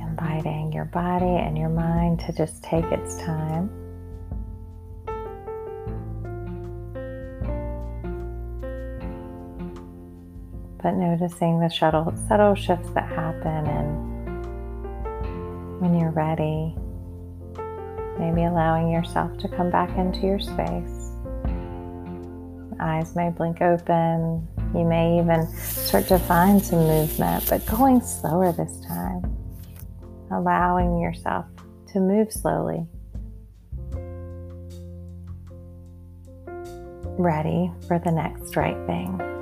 Inviting 0.00 0.72
your 0.72 0.86
body 0.86 1.26
and 1.26 1.56
your 1.56 1.68
mind 1.68 2.20
to 2.20 2.32
just 2.32 2.62
take 2.62 2.84
its 2.86 3.16
time. 3.18 3.70
But 10.82 10.94
noticing 10.94 11.60
the 11.60 11.68
subtle, 11.68 12.14
subtle 12.28 12.54
shifts 12.54 12.90
that 12.90 13.08
happen, 13.08 13.66
and 13.66 14.08
when 15.80 15.98
you're 15.98 16.12
ready, 16.12 16.74
maybe 18.18 18.44
allowing 18.44 18.90
yourself 18.90 19.36
to 19.38 19.48
come 19.48 19.70
back 19.70 19.90
into 19.98 20.20
your 20.20 20.38
space. 20.38 21.12
Eyes 22.80 23.16
may 23.16 23.30
blink 23.30 23.60
open. 23.60 24.46
You 24.74 24.84
may 24.84 25.18
even 25.18 25.46
start 25.54 26.06
to 26.08 26.18
find 26.18 26.62
some 26.62 26.80
movement, 26.80 27.48
but 27.48 27.64
going 27.66 28.00
slower 28.00 28.52
this 28.52 28.80
time. 28.86 29.22
Allowing 30.30 30.98
yourself 30.98 31.46
to 31.92 32.00
move 32.00 32.32
slowly. 32.32 32.86
Ready 37.18 37.72
for 37.86 37.98
the 37.98 38.12
next 38.12 38.56
right 38.56 38.76
thing. 38.86 39.37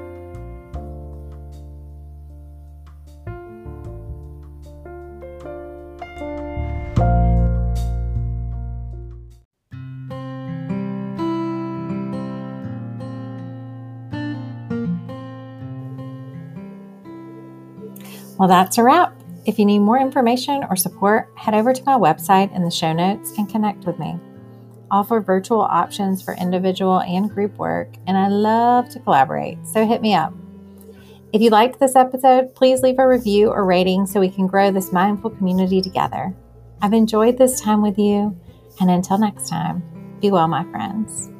Well, 18.39 18.49
that's 18.49 18.77
a 18.79 18.83
wrap. 18.83 19.15
If 19.47 19.59
you 19.59 19.65
need 19.65 19.79
more 19.79 19.99
information 19.99 20.65
or 20.69 20.77
support, 20.77 21.31
head 21.37 21.55
over 21.55 21.73
to 21.73 21.85
my 21.85 21.95
website 21.95 22.55
in 22.55 22.65
the 22.65 22.71
show 22.71 22.93
notes 22.93 23.33
and 23.39 23.49
connect 23.49 23.87
with 23.87 23.99
me. 23.99 24.19
I 24.91 24.99
offer 24.99 25.21
virtual 25.21 25.63
options 25.63 26.23
for 26.23 26.35
individual 26.35 27.01
and 27.01 27.31
group 27.31 27.57
work, 27.57 27.95
and 28.07 28.17
I 28.17 28.29
love 28.29 28.89
to 28.91 29.01
collaborate, 29.01 29.67
so 29.67 29.87
hit 29.87 30.03
me 30.03 30.15
up. 30.15 30.35
If 31.33 31.41
you 31.43 31.51
liked 31.51 31.81
this 31.81 31.97
episode, 31.97 32.55
please 32.55 32.83
leave 32.83 32.99
a 32.99 33.07
review 33.07 33.49
or 33.49 33.65
rating 33.65 34.07
so 34.07 34.21
we 34.21 34.31
can 34.31 34.47
grow 34.47 34.71
this 34.71 34.93
mindful 34.93 35.31
community 35.31 35.81
together. 35.81 36.35
I've 36.83 36.93
enjoyed 36.93 37.39
this 37.39 37.61
time 37.61 37.83
with 37.83 37.99
you, 37.99 38.39
and 38.81 38.91
until 38.91 39.19
next 39.19 39.49
time, 39.49 39.83
be 40.21 40.31
well, 40.31 40.49
my 40.49 40.65
friends. 40.71 41.31